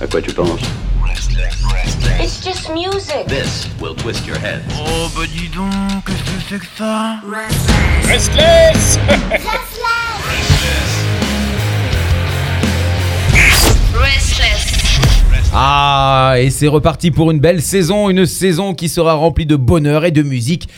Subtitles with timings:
[0.00, 0.60] À quoi tu penses
[2.20, 3.26] It's just music.
[3.28, 4.62] This will twist your head.
[4.76, 5.70] Oh bah dis donc,
[6.06, 7.20] qu'est-ce que c'est que ça
[8.08, 8.98] Restless
[13.94, 14.64] Restless.
[15.56, 20.04] Ah, et c'est reparti pour une belle saison, une saison qui sera remplie de bonheur
[20.04, 20.68] et de musique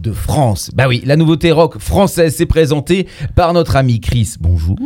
[0.00, 0.70] de France.
[0.74, 4.34] Bah oui, la nouveauté rock française s'est présentée par notre ami Chris.
[4.40, 4.76] Bonjour.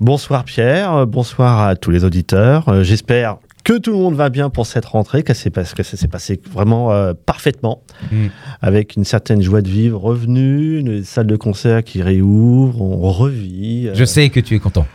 [0.00, 2.68] Bonsoir Pierre, euh, bonsoir à tous les auditeurs.
[2.68, 5.96] Euh, J'espère que tout le monde va bien pour cette rentrée, que, parce que ça
[5.96, 8.26] s'est passé vraiment euh, parfaitement, Mm.
[8.62, 13.88] avec une certaine joie de vivre revenue, une salle de concert qui réouvre, on revit.
[13.88, 14.86] euh, Je sais que tu es content.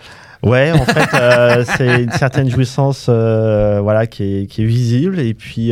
[0.44, 5.34] Ouais, en fait, euh, c'est une certaine jouissance voilà, qui, est, qui est visible, et
[5.34, 5.72] puis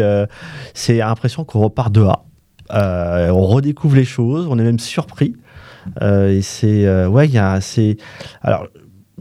[0.73, 2.23] c'est l'impression qu'on repart de A.
[2.71, 5.35] Euh, on redécouvre les choses, on est même surpris.
[6.01, 6.85] Euh, et c'est.
[6.85, 7.97] euh, ouais, il
[8.41, 8.67] Alors,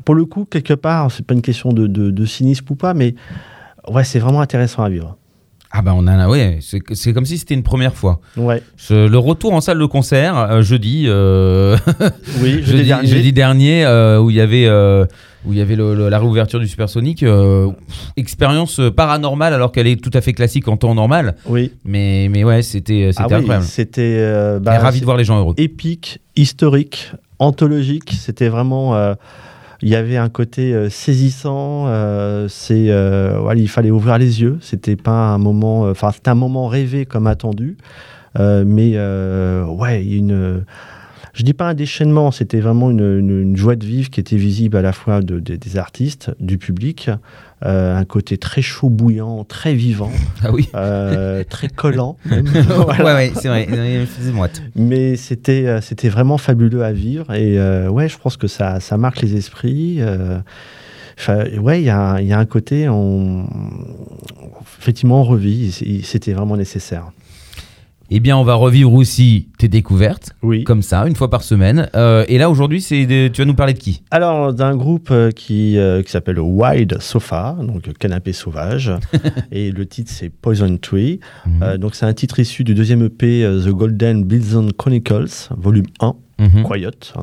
[0.05, 3.15] pour le coup, quelque part, c'est pas une question de, de, cynisme ou pas, mais
[4.04, 5.16] c'est vraiment intéressant à vivre.
[5.74, 8.20] Ah bah on a, ouais, c'est c'est comme si c'était une première fois.
[8.37, 11.79] Ouais, le retour en salle de concert euh, jeudi, euh,
[12.42, 13.09] oui, jeudi jeudi, dernier.
[13.09, 15.06] jeudi dernier, euh, où il y avait, euh,
[15.46, 17.24] où il y avait le- le- la réouverture du Supersonic,
[18.16, 21.37] expérience paranormale alors qu'elle est tout à fait classique en temps normal.
[21.46, 23.64] Oui, Mais, mais ouais, c'était c'était ah oui, incroyable.
[23.64, 24.16] c'était.
[24.18, 25.54] euh, Et bah, ravi de voir les gens heureux.
[25.57, 28.12] épique, historique, anthologique.
[28.12, 28.95] C'était vraiment.
[29.83, 31.87] Il y avait un côté euh, saisissant.
[31.88, 34.59] euh, c'est, euh, il fallait ouvrir les yeux.
[34.61, 35.83] C'était pas un moment.
[35.91, 37.77] Enfin, c'était un moment rêvé comme attendu.
[38.38, 40.65] Mais ouais, une.
[41.35, 44.83] Je dis pas un déchaînement, c'était vraiment une, joie de vivre qui était visible à
[44.83, 47.09] la fois de- de- des artistes, du public,
[47.65, 50.10] euh, un côté très chaud bouillant, très vivant,
[50.43, 50.68] Ah oui.
[50.74, 52.16] euh, très collant.
[52.27, 52.46] même.
[52.46, 53.66] Ouais, ouais, c'est vrai.
[53.71, 54.63] Il faisait moite.
[54.74, 58.96] Mais c'était euh, c'était vraiment fabuleux à vivre et ouais, je pense que ça, ça
[58.96, 60.01] marque les esprits.
[61.19, 63.46] enfin, ouais, il y, a un- il y a un côté, on,
[64.81, 65.71] effectivement, on revit.
[66.03, 67.10] C'était vraiment nécessaire.
[68.14, 70.64] Eh bien, on va revivre aussi tes découvertes, Oui.
[70.64, 71.88] comme ça, une fois par semaine.
[71.94, 74.02] Euh, et là, aujourd'hui, c'est de- tu vas nous parler de qui?
[74.10, 78.92] Alors, d'un groupe euh, qui, euh, qui s'appelle Wild Sofa, donc Canapé Sauvage,
[79.50, 81.20] et le titre c'est Poison Tree.
[81.46, 81.62] Mhm.
[81.62, 86.14] Euh, donc, c'est un titre issu du deuxième EP The Golden Bison Chronicles, volume 1.
[86.42, 86.64] Mhm.
[86.64, 87.22] Quiet, hein,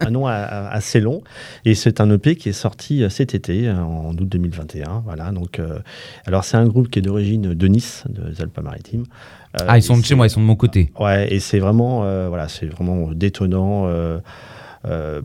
[0.00, 1.22] un, nom- un un assez long.
[1.64, 5.02] Et c'est un EP qui est sorti euh, cet été, euh, en août 2021.
[5.04, 5.78] Voilà, donc, euh,
[6.26, 9.04] alors, c'est un groupe qui est d'origine de Nice, des Alpes-Maritimes.
[9.60, 10.90] Euh, Ah, ils sont de chez moi, ils sont de mon côté.
[11.00, 13.88] Ouais, et c'est vraiment, euh, voilà, c'est vraiment détonnant,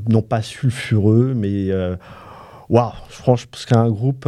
[0.10, 1.70] non pas sulfureux, mais
[2.70, 4.28] waouh, franchement, parce qu'un groupe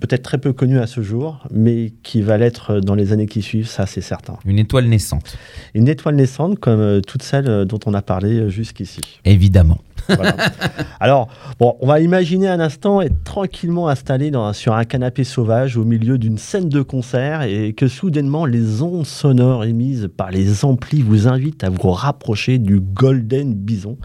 [0.00, 3.42] peut-être très peu connu à ce jour, mais qui va l'être dans les années qui
[3.42, 4.36] suivent, ça c'est certain.
[4.44, 5.36] Une étoile naissante,
[5.74, 9.00] Une étoile naissante comme euh, toutes celles euh, dont on a parlé euh, jusqu'ici.
[9.24, 9.78] évidemment.
[10.08, 10.36] Voilà.
[11.00, 15.76] Alors, bon, on va imaginer un instant être tranquillement installé dans, sur un canapé sauvage
[15.76, 20.64] au milieu d'une scène de concert et que soudainement les ondes sonores émises par les
[20.64, 23.96] amplis vous invitent à vous rapprocher du Golden Bison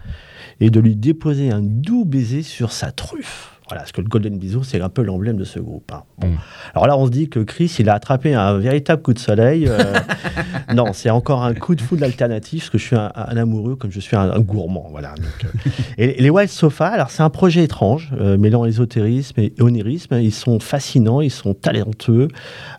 [0.60, 3.61] et de lui déposer un doux baiser sur sa truffe.
[3.72, 5.90] Voilà, parce que le Golden Bison, c'est un peu l'emblème de ce groupe.
[5.94, 6.04] hein.
[6.18, 6.28] Bon.
[6.28, 6.38] Mm.
[6.74, 9.66] Alors là, on se dit que Chris, il a attrapé un véritable coup de soleil.
[9.66, 9.94] euh,
[10.76, 13.78] non, c'est encore un coup de foudre alternatif, parce que je suis un, un amoureux,
[13.78, 14.88] comme je suis un, un gourmand.
[14.92, 15.14] Voilà.
[15.16, 15.60] donc, euh.
[15.98, 20.16] et les Wild Sofa, alors c'est un projet étrange, euh, mêlant ésotérisme et onirisme.
[20.20, 22.28] Ils sont fascinants, ils sont talentueux.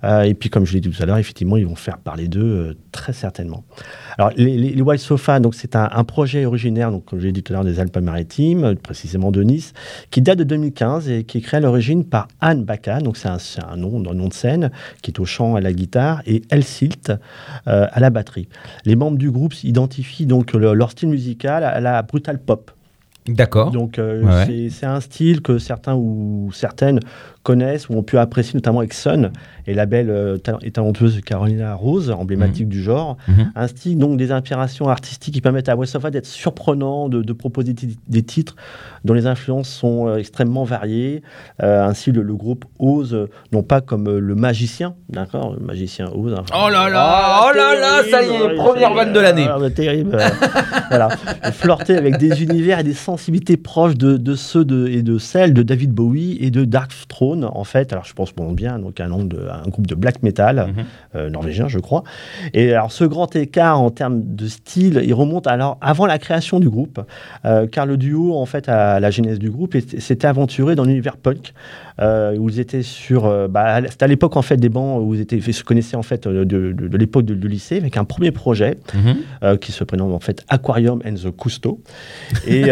[0.04, 2.76] et puis, comme je l'ai dit tout à l'heure, effectivement, ils vont faire parler d'eux
[2.92, 3.64] très certainement.
[4.18, 7.24] Alors, les, les, les Wild Sofa, donc c'est un, un projet originaire, donc comme je
[7.26, 9.72] l'ai dit tout à l'heure, des Alpes-Maritimes, précisément de Nice,
[10.10, 13.28] qui date de 2015 et qui est créé à l'origine par Anne Baca, donc c'est
[13.28, 14.70] un, nom, un nom de scène,
[15.02, 17.10] qui est au chant, à la guitare, et El Silt
[17.68, 18.48] euh, à la batterie.
[18.84, 22.70] Les membres du groupe identifient donc le- leur style musical à la brutal pop.
[23.28, 23.70] D'accord.
[23.70, 26.98] Donc euh, Ouais, c'est un style que certains ou certaines
[27.42, 29.32] connaissent ou ont pu apprécier, notamment avec Sun
[29.66, 33.16] et la belle euh, ta- et talentueuse Carolina Rose, emblématique du genre.
[33.28, 33.52] Mhm.
[33.54, 37.32] Un style donc des inspirations artistiques qui permettent à West of d'être surprenant, de, de
[37.32, 37.74] proposer
[38.08, 38.56] des titres
[39.04, 41.22] dont les influences sont euh, extrêmement variées.
[41.62, 45.64] Euh, ainsi, le, le groupe ose, euh, non pas comme euh, le magicien, d'accord, le
[45.64, 46.34] magicien ose.
[46.34, 46.44] hein.
[46.54, 49.46] Oh là là, Ah, oh là là, ça y est, terrible, première vanne de l'année.
[49.48, 50.14] ah, terrible.
[50.14, 50.28] euh,
[50.90, 51.08] voilà,
[51.52, 55.54] flirter avec des univers et des sensibilités proches de, de ceux de, et de celles
[55.54, 57.92] de David Bowie et de Dark Throne, en fait.
[57.92, 60.84] Alors, je pense bon, bien, donc un, nom de, un groupe de black metal Mhm.
[61.16, 62.04] euh, norvégien, je crois.
[62.54, 66.60] Et alors, ce grand écart en termes de style, il remonte alors avant la création
[66.60, 67.00] du groupe,
[67.44, 70.84] euh, car le duo, en fait, à la genèse du groupe, était- s'était aventuré dans
[70.84, 71.54] l'univers punk,
[72.00, 73.48] euh, où ils étaient sur.
[73.48, 76.02] bah, C'était à l'époque, en fait, des bancs où ils étaient, ils se connaissaient, en
[76.02, 79.56] fait, de, de- de l'époque du lycée, avec un premier projet Mhm.
[79.58, 81.80] qui se prénomme en fait Aquarium and the Cousteau.
[82.46, 82.64] Et,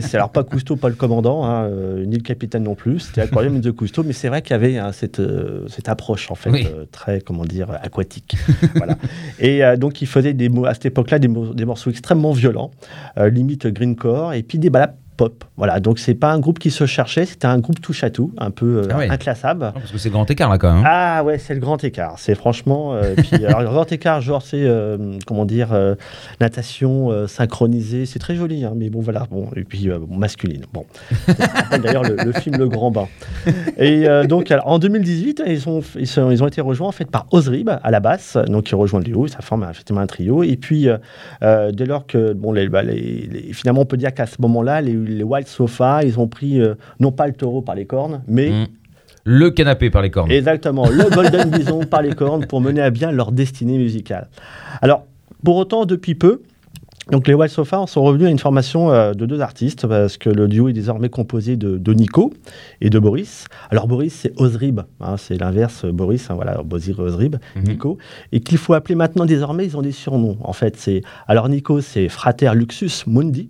[0.00, 1.68] c'est alors pas Cousteau, pas le commandant, hein,
[2.06, 3.00] ni le capitaine non plus.
[3.00, 6.30] C'était Aquarium de Cousteau, mais c'est vrai qu'il y avait hein, cette, euh, cette approche
[6.30, 6.66] en fait Oui.
[6.70, 8.36] euh, très comment dire aquatique.
[8.76, 8.96] voilà.
[9.38, 12.70] Et euh, donc il faisait des à cette époque-là des, des morceaux extrêmement violents,
[13.16, 15.44] limite greencore, et puis des balades pop.
[15.56, 15.80] Voilà.
[15.80, 18.50] Donc c'est pas un groupe qui se cherchait, c'était un groupe touche à tout, un
[18.50, 19.08] peu euh, Ah ouais.
[19.10, 19.70] inclassable.
[19.74, 20.84] Parce que c'est grand écart là quand même.
[20.84, 20.88] hein.
[20.88, 22.14] Ah ouais, c'est le grand écart.
[22.18, 22.94] C'est franchement.
[22.94, 25.68] euh, puis, alors, le grand écart, genre, c'est euh, comment dire,
[26.40, 28.06] natation synchronisée.
[28.06, 29.26] C'est très joli, hein, mais bon, voilà.
[29.30, 30.64] Bon, et puis bon, masculine.
[30.72, 30.84] Bon.
[31.82, 33.06] D'ailleurs, le, le film Le Grand Bain.
[33.78, 37.10] Et donc, alors, en 2018, ils ont, ils, sont- ils ont été rejoints en fait
[37.10, 39.26] par Ozrib à la basse, donc qui rejoint le duo.
[39.26, 40.42] Ça forme effectivement un trio.
[40.42, 40.88] Et puis,
[41.42, 44.80] dès lors que, bon, les, bah, les- les- finalement, on peut dire qu'à ce moment-là,
[44.80, 48.22] les, les Wild Sofa, ils ont pris euh, non pas le taureau par les cornes,
[48.28, 48.66] mais Mm.
[49.26, 50.30] Le canapé par les cornes.
[50.30, 54.28] Exactement, le Golden Bison par les cornes pour mener à bien leur destinée musicale.
[54.82, 55.06] Alors,
[55.42, 56.42] pour autant, depuis peu,
[57.10, 60.18] donc les Wild Sofa en sont revenus à une formation euh, de deux artistes parce
[60.18, 62.34] que le duo est désormais composé de, de Nico
[62.82, 63.46] et de Boris.
[63.70, 67.62] Alors Boris, c'est Ozrib, hein, c'est l'inverse, Boris, hein, voilà, Bozir Ozrib, Mhm.
[67.64, 67.98] Nico,
[68.30, 70.36] et qu'il faut appeler maintenant désormais, ils ont des surnoms.
[70.42, 73.48] En fait, c'est alors Nico, c'est Frater Luxus Mundi.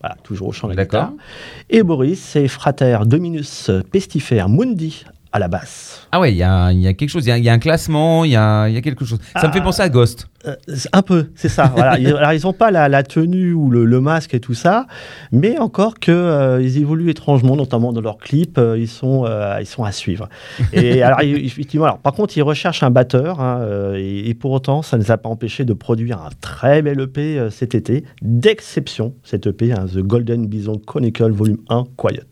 [0.00, 1.10] Voilà, toujours au chant de la D'accord.
[1.10, 1.24] guitare.
[1.70, 6.06] Et Boris, c'est Frater Dominus Pestifère Mundi à la basse.
[6.12, 7.58] Ah ouais, il y y a quelque chose, il y a, il y a un
[7.58, 9.18] classement, il y a, y a quelque chose.
[9.36, 9.62] Ça me fait Ah.
[9.62, 10.28] penser à Ghost.
[10.46, 10.54] Euh,
[10.92, 11.72] un peu, c'est ça.
[11.74, 11.98] voilà.
[11.98, 14.86] Ils- Alors, ils n'ont pas la, la tenue ou le, le masque et tout ça,
[15.32, 18.56] mais encore que euh, ils évoluent étrangement, notamment dans leurs clips.
[18.58, 19.26] euh, ils, sont,
[19.60, 20.28] ils sont à suivre.
[20.72, 23.62] Et alors, ils- effectivement, alors, par contre, ils recherchent un batteur, hein,
[23.96, 27.00] et, et pour autant, ça ne les a pas empêchés de produire un très bel
[27.00, 32.22] EP cet été, d'exception, cet EP, hein, The Golden Bison Chronicle Volume 1 Quiet.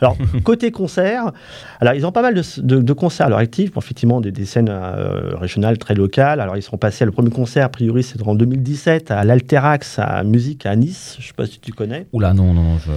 [0.00, 1.30] Alors, côté concert,
[1.80, 4.32] alors ils ont pas mal de, de- de concerts à leur actif, bon, effectivement des,
[4.32, 4.68] des scènes
[5.34, 6.40] régionales très locales.
[6.40, 10.22] Alors ils sont passés, le premier concert, a priori, c'est en 2017 à l'Alterax à
[10.24, 12.06] Musique à Nice, je sais pas si tu connais.
[12.12, 12.78] Oula, non, non, non.
[12.78, 12.90] Je...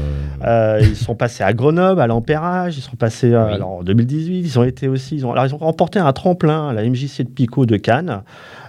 [0.46, 3.54] Euh, ils sont passés à Grenoble, à l'Empérage, ils sont passés euh, Oui.
[3.54, 6.70] alors, en 2018, ils ont été aussi, ils ont, alors ils ont remporté un tremplin
[6.70, 8.22] à la MJC de Pico de Cannes,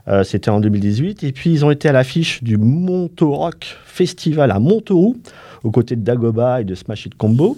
[0.08, 2.58] euh, c'était en 2018, et puis ils ont été à l'affiche du
[3.20, 5.16] Rock Festival à Montauroux,
[5.64, 7.56] aux côtés de Dagoba et de Smash It Combo.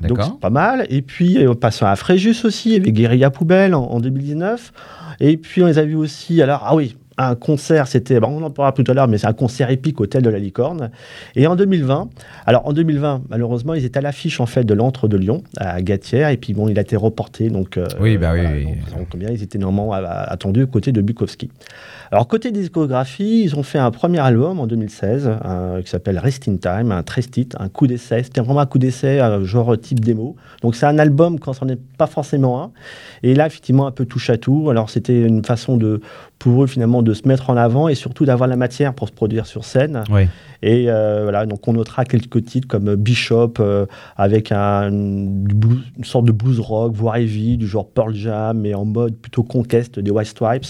[0.00, 0.86] Donc c'est pas mal.
[0.90, 4.72] Et puis euh, passant à Fréjus aussi, avec Guérilla Poubelle en, en 2019.
[5.20, 8.42] Et puis on les a vus aussi, alors, ah oui, un concert, c'était, bon, on
[8.44, 10.90] en parlera tout à l'heure, mais c'est un concert épique Hôtel de la Licorne.
[11.34, 12.08] Et en 2020,
[12.46, 15.82] alors en 2020, malheureusement, ils étaient à l'affiche en fait de l'Antre de Lyon, à
[15.82, 17.76] Gatière, et puis bon, il a été reporté, donc.
[17.76, 18.64] euh, Oui, bah oui, oui.
[18.64, 21.50] donc, donc, bien, ils étaient normalement attendus côté de Bukowski.
[22.10, 26.48] Alors, côté discographie, ils ont fait un premier album en 2016 euh, qui s'appelle Rest
[26.48, 28.22] in Time, un trestit, un coup d'essai.
[28.22, 30.36] C'était vraiment un coup d'essai, euh, genre type démo.
[30.62, 32.70] Donc, c'est un album quand c'en est pas forcément un.
[33.22, 34.70] Et là, effectivement, un peu touche à tout.
[34.70, 36.00] Alors, c'était une façon de,
[36.38, 39.12] pour eux, finalement, de se mettre en avant et surtout d'avoir la matière pour se
[39.12, 40.02] produire sur scène.
[40.62, 46.04] Et euh, voilà, donc on notera quelques titres comme Bishop euh, avec un, blues- une
[46.04, 50.00] sorte de blues rock, voire heavy, du genre Pearl Jam, mais en mode plutôt conquest
[50.00, 50.66] des White Stripes.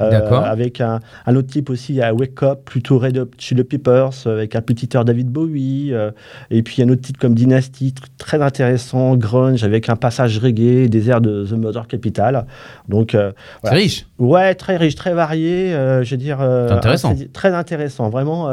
[0.00, 0.10] Euh.
[0.44, 4.56] Avec un, un autre type aussi à Wake Up, plutôt Red Hot Chili Peppers, avec
[4.56, 5.92] un petit titre David Bowie.
[5.92, 6.10] euh,
[6.50, 10.88] et puis un autre titre comme Dynasty, tr- très intéressant, grunge, avec un passage reggae,
[10.88, 12.46] des airs de The Mother Capital.
[12.88, 13.32] Donc euh,
[13.64, 14.06] C'est riche.
[14.18, 15.72] Ouais, très riche, très varié.
[16.02, 16.38] je veux dire.
[16.40, 17.14] C'est intéressant.
[17.32, 18.44] Très intéressant, vraiment.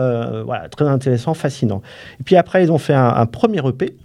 [0.44, 1.82] voilà, très intéressant, fascinant.
[2.20, 3.96] Et puis après, ils ont fait un, un premier EP.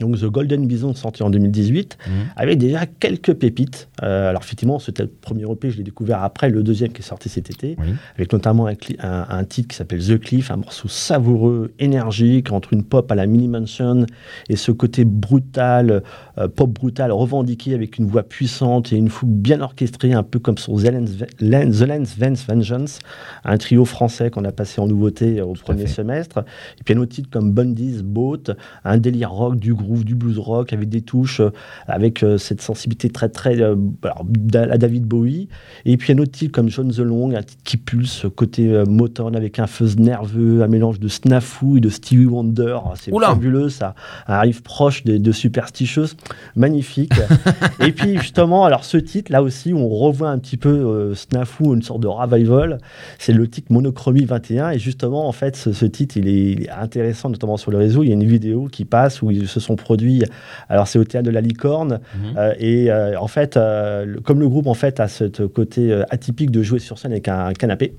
[0.00, 2.12] Donc The Golden Bison sorti en 2018 Mhm.
[2.36, 3.88] avec déjà quelques pépites.
[4.02, 7.04] Euh, alors effectivement, c'était le premier EP, je l'ai découvert après le deuxième qui est
[7.04, 7.94] sorti cet été, Oui.
[8.16, 12.72] avec notamment un, un- un titre qui s'appelle The Cliff, un morceau savoureux, énergique, entre
[12.74, 14.04] une pop à la Mini Mansion
[14.48, 16.02] et ce côté brutal,
[16.46, 20.58] pop brutal, revendiqué avec une voix puissante et une fougue bien orchestrée, un peu comme
[20.58, 20.92] sur The
[21.40, 23.00] Lens, Vance Vengeance,
[23.44, 26.44] un trio français qu'on a passé en nouveauté euh, au Tout premier semestre.
[26.78, 28.54] Et puis un autre titre comme Bundy's Boat,
[28.84, 31.50] un délire rock, du groove, du blues rock, avec des touches, euh,
[31.86, 35.48] avec euh, cette sensibilité très très euh, à David Bowie.
[35.84, 38.84] Et puis un autre titre comme John the Long, un titre qui pulse, côté euh,
[38.84, 42.78] Motown, avec un fuzz nerveux, un mélange de Snafu et de Stevie Wonder.
[42.84, 43.94] Ah, C'est fabuleux, ça
[44.26, 46.14] arrive proche de, de Superstitious,
[46.56, 47.12] magnifique.
[47.80, 51.64] et puis justement, alors ce titre, là aussi, on revoit un petit peu euh, Snafu,
[51.64, 52.78] une sorte de revival.
[53.18, 54.70] C'est le titre Monochromie 21.
[54.70, 57.78] Et justement, en fait, ce, ce titre, il est, il est intéressant, notamment sur le
[57.78, 58.02] réseau.
[58.02, 60.24] Il y a une vidéo qui passe où ils se sont produits.
[60.68, 62.00] Alors, c'est au théâtre de la Licorne.
[62.14, 62.34] Mhm.
[62.36, 66.50] Euh, et euh, en fait, le- comme le groupe en fait a ce côté atypique
[66.50, 67.94] de jouer sur scène avec un canapé.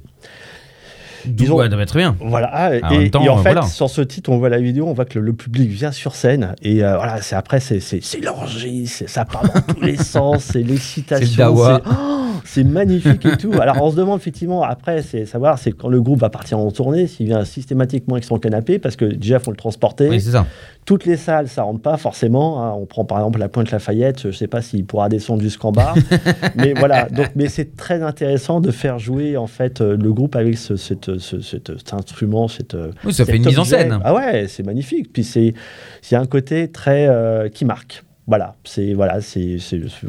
[1.25, 2.15] D'où- ont- ouais, mais très bien.
[2.19, 2.71] Voilà.
[2.83, 3.67] En et, temps, et en euh, fait, voilà.
[3.67, 6.15] sur ce titre, on voit la vidéo, on voit que le, le public vient sur
[6.15, 6.55] scène.
[6.61, 7.79] Et euh, voilà, c'est après, c'est
[8.21, 11.25] l'orgie, c'est- ça part dans tous les sens, c'est l'excitation.
[11.25, 11.81] C'est le dawa.
[11.85, 12.18] c'est- oh,
[12.51, 13.53] c'est magnifique et tout.
[13.61, 16.71] Alors on se demande effectivement après, c'est savoir c'est quand le groupe va partir en
[16.71, 20.09] tournée, s'il vient systématiquement avec son canapé, parce que déjà faut le transporter.
[20.09, 20.45] Oui, c'est ça.
[20.85, 22.63] Toutes les salles, ça rentre pas forcément.
[22.63, 22.73] hein.
[22.75, 25.93] On prend par exemple la Pointe Lafayette, je sais pas s'il pourra descendre jusqu'en bas,
[26.55, 27.05] mais voilà.
[27.09, 30.75] Donc, mais c'est très intéressant de faire jouer en fait euh, le groupe avec ce,
[30.75, 32.73] cette- ce- cette- cet instrument, cette.
[32.73, 33.99] euh, Oui, ça cet fait une mise en scène.
[34.03, 35.13] Ah ouais, c'est magnifique.
[35.13, 35.53] Puis c'est
[36.01, 38.03] c'est un côté très euh, qui marque.
[38.29, 40.07] Voilà, c'est voilà, c'est c'est ce,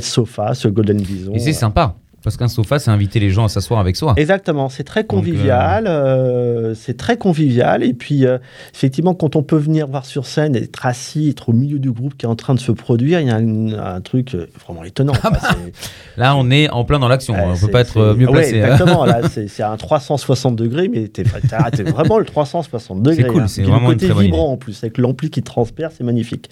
[0.00, 1.32] Sofa, ce Golden Bison.
[1.32, 1.94] Et c'est sympa.
[2.26, 4.14] Parce qu'un sofa, c'est inviter les gens à s'asseoir avec soi.
[4.16, 7.84] Exactement, c'est très convivial, euh, c'est très convivial.
[7.84, 8.38] Et puis, euh,
[8.74, 12.16] effectivement, quand on peut venir voir sur scène, être assis, être au milieu du groupe
[12.16, 14.82] qui est en train de se produire, il y a un, un truc euh, vraiment
[14.82, 15.12] étonnant.
[15.22, 17.32] Ah bah, C'est- Là, on est en plein dans l'action.
[17.40, 18.60] On c'est- peut pas être c'est- euh, mieux placé.
[18.60, 18.72] hein.
[18.72, 19.04] exactement.
[19.04, 23.28] Là, c'est c'est un 360 degrés, mais t'es vraiment le 360 degrés.
[23.28, 23.46] cool, hein.
[23.46, 26.02] c'est vraiment le une côté très bonne vibrant en plus, avec l'ampli qui transperce, c'est
[26.04, 26.50] magnifique.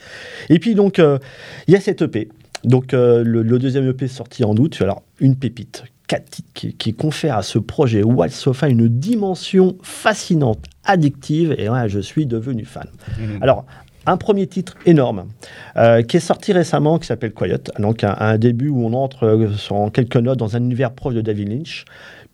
[0.50, 1.18] Et puis donc, euh,
[1.66, 2.28] il y a cette EP.
[2.64, 4.78] Donc euh, le, le deuxième EP sorti en août.
[4.80, 9.76] Alors une pépite, quatre titres qui, qui confère à ce projet Wild Sofa une dimension
[9.82, 11.54] fascinante, addictive.
[11.58, 12.88] Et ouais, je suis devenu fan.
[13.40, 13.64] Alors,
[14.06, 15.28] un premier titre énorme
[15.76, 17.70] euh, qui est sorti récemment qui s'appelle Quiet.
[17.78, 21.14] Donc, un, un début où on entre euh, en quelques notes dans un univers proche
[21.14, 21.84] de David Lynch.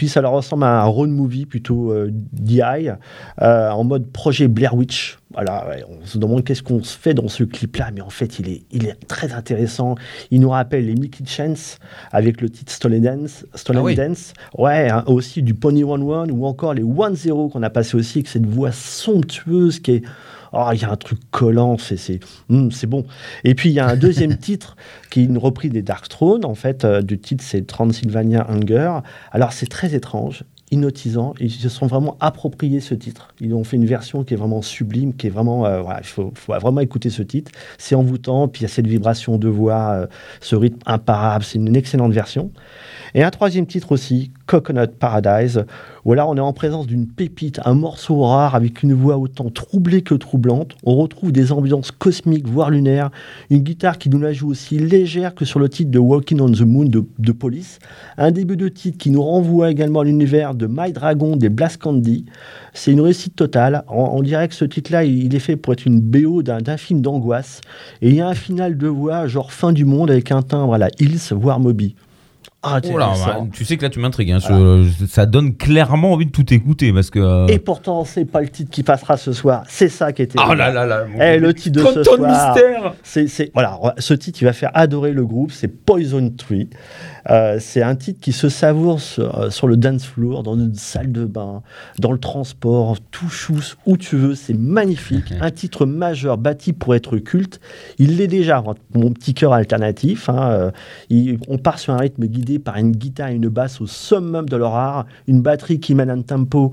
[0.01, 2.63] Puis ça leur ressemble à un road movie plutôt euh, DI
[3.43, 5.19] euh, en mode projet Blair Witch.
[5.35, 8.39] Voilà, ouais, on se demande qu'est-ce qu'on se fait dans ce clip-là, mais en fait,
[8.39, 9.97] il est, il est très intéressant.
[10.31, 11.77] Il nous rappelle les Mickey Chance
[12.13, 13.45] avec le titre Stolen Dance.
[13.55, 13.95] Stolen Ah oui.
[13.95, 14.33] Dance.
[14.57, 17.95] Ouais, hein, aussi du Pony One One ou encore les One Zero qu'on a passé
[17.99, 20.03] aussi avec cette voix somptueuse qui est.
[20.53, 22.21] Oh, il y a un truc collant, c'est c'est
[22.71, 23.05] c'est bon.
[23.45, 24.77] Et puis il y a un deuxième titre
[25.11, 26.45] qui est une reprise des Dark Throne.
[26.45, 28.99] En fait, euh, du titre c'est Transylvania Hunger.
[29.31, 31.35] Alors c'est très étrange, hypnotisant.
[31.39, 33.33] Ils se sont vraiment appropriés ce titre.
[33.41, 35.67] Ils ont fait une version qui est vraiment sublime, qui est vraiment.
[35.67, 37.53] euh, voilà, il faut, faut vraiment écouter ce titre.
[37.79, 40.07] C'est envoûtant, puis il y a cette vibration de voix, euh,
[40.41, 41.45] ce rythme imparable.
[41.45, 42.51] C'est une excellente version.
[43.15, 45.65] Et un troisième titre aussi, Coconut Paradise,
[46.05, 49.49] où là on est en présence d'une pépite, un morceau rare avec une voix autant
[49.49, 50.75] troublée que troublante.
[50.83, 53.11] On retrouve des ambiances cosmiques, voire lunaires,
[53.49, 56.51] une guitare qui nous la joue aussi légère que sur le titre de Walking on
[56.51, 57.79] the Moon de, Police,
[58.19, 61.81] un début de titre qui nous renvoie également à l'univers de My Dragon des Blast
[61.81, 62.25] Candy.
[62.75, 63.85] C'est une réussite totale.
[63.87, 67.03] On, dirait que ce titre-là, il est fait pour être une BO d'un d'un film
[67.03, 67.61] d'angoisse.
[68.03, 70.75] Et il y a un final de voix, genre fin du monde, avec un timbre
[70.75, 71.95] à la Hills, voire Moby.
[72.63, 74.33] Ah, Oh là, bah, tu sais que là, tu m'intrigues.
[74.33, 74.39] hein.
[75.09, 77.19] Ça donne clairement envie de tout écouter parce que.
[77.19, 79.63] euh, Et pourtant, c'est pas le titre qui passera ce soir.
[79.67, 80.39] C'est ça qui était.
[80.47, 81.05] Oh là là là.
[81.19, 82.19] Eh, le titre de ce soir.
[82.21, 82.95] mystère.
[83.03, 85.53] C'est, c'est- voilà, ce titre, il va faire adorer le groupe.
[85.53, 86.69] C'est Poison Tree.
[87.29, 90.75] Euh, c'est un titre qui se savoure sur, euh, sur le dance floor, dans une
[90.75, 91.63] salle de bain,
[91.99, 94.35] dans le transport, tout chousse, où tu veux.
[94.35, 95.33] C'est magnifique.
[95.41, 97.61] un titre majeur bâti pour être culte.
[97.99, 98.63] Il l'est déjà,
[98.95, 100.29] mon petit cœur alternatif.
[100.29, 100.51] hein.
[100.51, 100.71] Euh,
[101.11, 104.49] il- on part sur un rythme guidé par une guitare et une basse au summum
[104.49, 106.73] de leur art, une batterie qui mène un tempo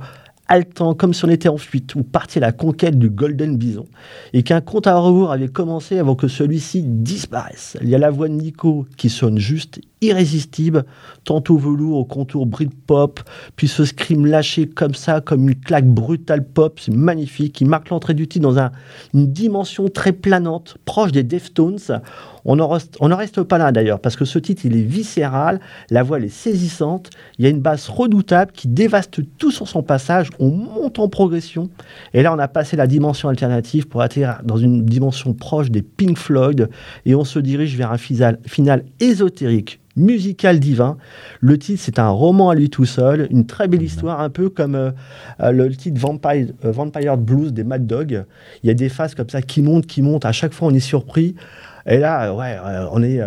[0.49, 3.85] haletant comme si on était en fuite ou parti à la conquête du Golden Bison
[4.31, 7.75] et qu'un compte à rebours avait commencé avant que celui-ci disparaisse.
[7.81, 10.85] Il y a la voix de Nico qui sonne juste irrésistible,
[11.23, 13.19] tantôt velours au contour Britpop,
[13.55, 17.89] puis ce scream lâché comme ça, comme une claque brutale pop, c'est magnifique, qui marque
[17.89, 18.71] l'entrée du titre dans un-
[19.13, 21.79] une dimension très planante, proche des Deftones.
[22.45, 24.81] On n'en reste, on n'en reste pas là d'ailleurs, parce que ce titre, il est
[24.83, 29.51] viscéral, la voix elle est saisissante, il y a une basse redoutable qui dévaste tout
[29.51, 31.69] sur son passage, on monte en progression,
[32.13, 35.81] et là on a passé la dimension alternative pour atterrir dans une dimension proche des
[35.81, 36.69] Pink Floyd,
[37.05, 40.97] et on se dirige vers un final, final ésotérique, musical divin.
[41.41, 44.49] Le titre, c'est un roman à lui tout seul, une très belle histoire, un peu
[44.49, 44.91] comme euh,
[45.41, 48.23] euh, le titre Vampire, euh, Vampire Blues des Mad Dog.
[48.63, 50.73] Il y a des phases comme ça qui montent, qui montent, à chaque fois on
[50.73, 51.35] est surpris.
[51.85, 52.57] Et là, ouais,
[52.91, 53.21] on est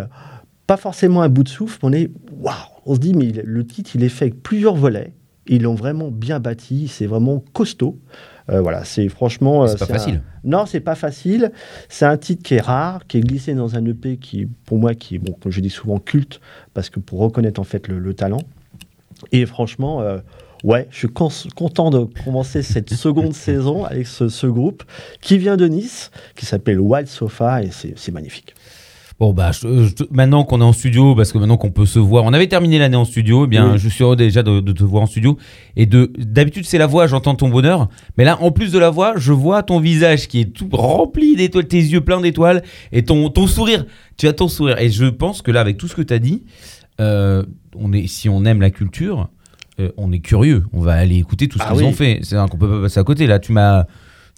[0.67, 2.53] pas forcément à bout de souffle, on est waouh
[2.85, 5.13] On se dit, mais le titre, il est fait avec plusieurs volets.
[5.47, 7.99] Ils l'ont vraiment bien bâti, c'est vraiment costaud.
[8.51, 9.63] Euh, voilà, c'est franchement.
[9.63, 10.21] euh, C'est pas un- facile.
[10.43, 11.51] Non, c'est pas facile.
[11.89, 14.93] C'est un titre qui est rare, qui est glissé dans un EP qui, pour moi,
[14.93, 16.41] qui est, bon, comme je dis souvent, culte,
[16.73, 18.41] parce que pour reconnaître en fait le, le talent.
[19.31, 20.17] Et franchement, euh,
[20.63, 21.07] ouais, je suis
[21.55, 24.83] content de commencer cette seconde saison avec ce, ce groupe
[25.21, 28.53] qui vient de Nice, qui s'appelle Wild Sofa, et c'est magnifique.
[29.21, 31.99] Bon bah je- je- maintenant qu'on est en studio, parce que maintenant qu'on peut se
[31.99, 33.77] voir, on avait terminé l'année en studio, eh bien Oui.
[33.77, 35.37] je suis heureux déjà de, de te voir en studio.
[35.75, 37.87] Et de d'habitude c'est la voix, j'entends ton bonheur,
[38.17, 41.35] mais là en plus de la voix, je vois ton visage qui est tout rempli
[41.35, 43.85] d'étoiles, tes yeux pleins d'étoiles et ton ton sourire.
[44.17, 46.19] Tu as ton sourire et je pense que là avec tout ce que tu as
[46.19, 46.41] dit,
[46.99, 47.43] euh,
[47.75, 49.29] on est si on aime la culture,
[49.79, 51.85] euh, on est curieux, on va aller écouter tout ce Ah qu'ils oui.
[51.89, 52.21] ont fait.
[52.23, 53.27] C'est qu'on peut pas passer à côté.
[53.27, 53.85] Là tu m'as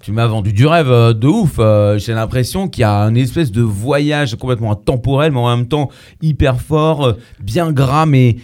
[0.02, 1.56] tu m'as vendu du rêve euh, de ouf.
[1.60, 5.68] Euh, J'ai l'impression qu'il y a un espèce de voyage complètement intemporel, mais en même
[5.68, 5.90] temps
[6.22, 8.38] hyper fort, euh, bien gras, mais,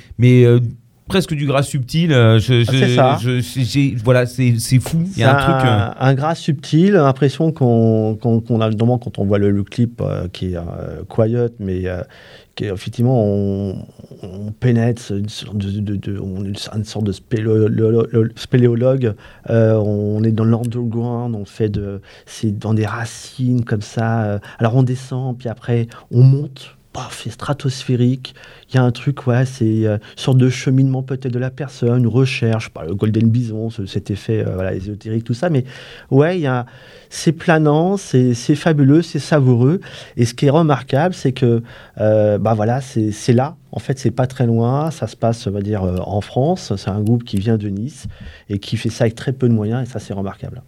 [1.10, 2.14] presque du gras subtil.
[2.14, 3.18] Euh, Je, c'est ça.
[3.22, 5.04] je- voilà, c'est c'est fou.
[5.16, 5.70] Il y a un truc.
[5.70, 8.18] euh, un, gras subtil, l'impression qu'on
[8.62, 11.84] a notamment quand on voit le, le clip euh, qui est euh, quiet, mais
[12.56, 13.76] qui est, effectivement on,
[14.24, 16.22] on pénètre une sorte de,
[16.76, 19.14] une sorte de spéléologue.
[19.50, 24.40] on est dans l'underground, on fait de, c'est dans des racines comme ça.
[24.60, 26.76] alors on descend, puis après on monte.
[26.92, 28.34] Paf, c'est stratosphérique.
[28.70, 31.52] Il y a un truc, ouais, c'est euh, une sorte de cheminement peut-être de la
[31.52, 35.52] personne, recherche, par le Golden Bison, ce- cet effet euh, voilà, ésotérique, tout ça.
[35.52, 35.66] Mais
[36.10, 36.42] ouais,
[37.10, 39.82] c'est planant, c'est, fabuleux, c'est savoureux.
[40.18, 41.62] Et ce qui est remarquable, c'est que
[42.00, 43.56] euh, bah voilà, c'est, là.
[43.72, 44.90] En fait, c'est pas très loin.
[44.90, 46.74] Ça se passe, on va dire, euh, en France.
[46.76, 48.08] C'est un groupe qui vient de Nice
[48.50, 49.88] et qui fait ça avec très peu de moyens.
[49.88, 50.64] Et ça, c'est remarquable.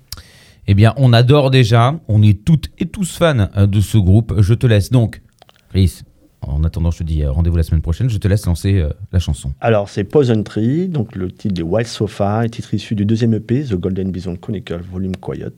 [0.68, 1.96] Eh bien, on adore déjà.
[2.08, 4.36] On est toutes et tous fans de ce groupe.
[4.40, 5.24] Je te laisse donc,
[5.72, 6.04] Chris.
[6.42, 8.10] En attendant, je te dis euh, rendez-vous la semaine prochaine.
[8.10, 9.54] Je te laisse lancer euh, la chanson.
[9.62, 13.64] Alors, c'est Poison Tree, donc le titre des Wild Sofa, titre issu du deuxième EP,
[13.64, 15.54] The Golden Bison Chronicle Volume Quiet,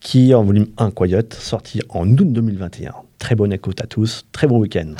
[0.00, 2.94] qui en volume 1 Quiet, sorti en août 2021.
[3.18, 4.94] Très bonne écoute à tous, très bon week-end.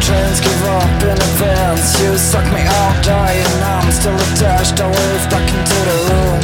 [0.00, 2.00] Trains, give up in advance.
[2.00, 3.56] You suck me out, dying.
[3.62, 4.80] I'm still attached.
[4.80, 6.40] I wave back into the room.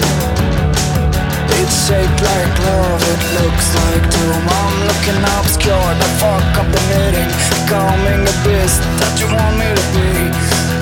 [1.60, 4.42] It's shaped like love, it looks like doom.
[4.48, 7.30] I'm looking obscure, the fuck up the meeting.
[7.54, 10.10] Becoming the beast that you want me to be.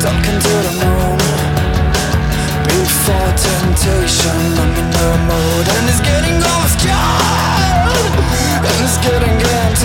[0.00, 1.18] Talking to the moon.
[2.64, 6.94] Before temptation, I'm in the mood, and it's getting obscure.
[8.64, 9.79] And it's getting intense.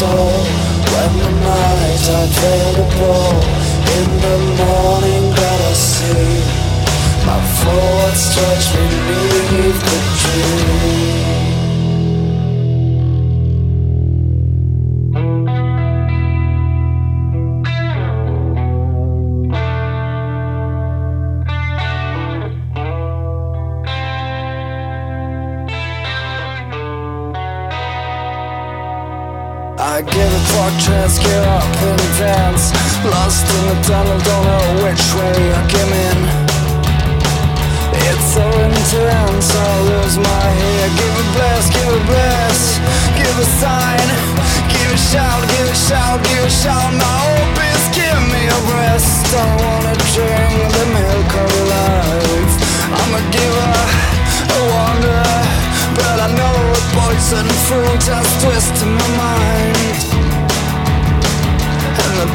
[0.00, 0.44] stole
[0.92, 3.36] When the nights are tradeable
[3.98, 6.32] In the morning that I see
[7.28, 8.79] My thoughts stretch me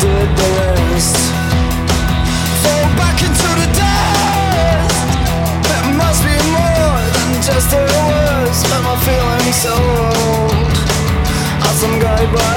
[0.05, 0.55] the
[2.63, 4.97] Fall back into the dust.
[5.97, 10.75] Must be more than just the words But my feelings so old
[11.67, 12.54] As some guy by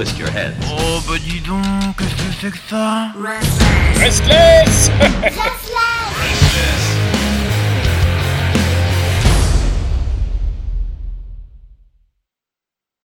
[0.00, 0.54] twist your head.
[0.64, 1.62] Oh bah dis donc,
[1.98, 3.12] qu'est-ce que c'est que ça?
[3.98, 4.90] Restless